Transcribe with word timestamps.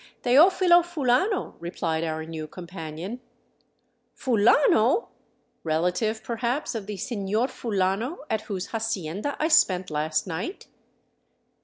"Teofilo 0.23 0.83
Fulano," 0.83 1.53
replied 1.59 2.03
our 2.03 2.25
new 2.25 2.47
companion." 2.47 3.21
Fulano! 4.19 5.09
Relative, 5.63 6.23
perhaps, 6.23 6.73
of 6.73 6.87
the 6.87 6.95
Seiior 6.97 7.47
Fulano 7.47 8.17
at 8.27 8.41
whose 8.49 8.71
hacienda 8.71 9.35
I 9.39 9.47
spent 9.47 9.91
last 9.91 10.25
night 10.25 10.65